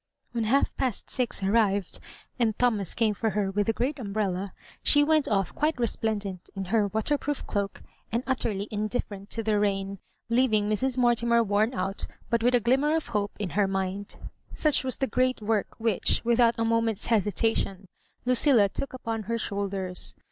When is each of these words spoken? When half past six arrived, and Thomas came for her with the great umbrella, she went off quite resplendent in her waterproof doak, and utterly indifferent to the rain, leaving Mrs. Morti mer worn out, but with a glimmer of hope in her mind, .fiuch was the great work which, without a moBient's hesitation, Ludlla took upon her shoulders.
When 0.31 0.45
half 0.45 0.75
past 0.77 1.11
six 1.11 1.43
arrived, 1.43 1.99
and 2.39 2.57
Thomas 2.57 2.95
came 2.95 3.13
for 3.13 3.29
her 3.29 3.51
with 3.51 3.67
the 3.67 3.71
great 3.73 3.99
umbrella, 3.99 4.51
she 4.81 5.03
went 5.03 5.27
off 5.27 5.53
quite 5.53 5.79
resplendent 5.79 6.49
in 6.55 6.65
her 6.73 6.87
waterproof 6.87 7.45
doak, 7.45 7.83
and 8.11 8.23
utterly 8.25 8.67
indifferent 8.71 9.29
to 9.29 9.43
the 9.43 9.59
rain, 9.59 9.99
leaving 10.27 10.67
Mrs. 10.67 10.97
Morti 10.97 11.27
mer 11.27 11.43
worn 11.43 11.75
out, 11.75 12.07
but 12.31 12.41
with 12.41 12.55
a 12.55 12.59
glimmer 12.59 12.95
of 12.95 13.09
hope 13.09 13.33
in 13.37 13.51
her 13.51 13.67
mind, 13.67 14.15
.fiuch 14.55 14.83
was 14.83 14.97
the 14.97 15.05
great 15.05 15.39
work 15.39 15.67
which, 15.79 16.25
without 16.25 16.57
a 16.57 16.63
moBient's 16.65 17.05
hesitation, 17.05 17.85
Ludlla 18.25 18.73
took 18.73 18.93
upon 18.95 19.21
her 19.29 19.37
shoulders. 19.37 20.15